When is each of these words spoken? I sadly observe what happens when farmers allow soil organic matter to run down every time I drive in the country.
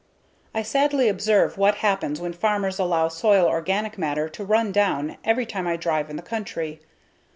I 0.55 0.63
sadly 0.63 1.09
observe 1.09 1.59
what 1.59 1.75
happens 1.85 2.19
when 2.19 2.33
farmers 2.33 2.79
allow 2.79 3.07
soil 3.07 3.45
organic 3.45 3.99
matter 3.99 4.29
to 4.29 4.43
run 4.43 4.71
down 4.71 5.17
every 5.23 5.45
time 5.45 5.67
I 5.67 5.75
drive 5.77 6.09
in 6.09 6.15
the 6.15 6.23
country. 6.23 6.79